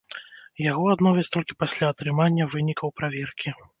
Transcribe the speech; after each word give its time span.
Яго 0.71 0.85
адновяць 0.93 1.27
толькі 1.35 1.57
пасля 1.61 1.85
атрымання 1.97 2.49
вынікаў 2.55 2.95
праверкі. 3.03 3.49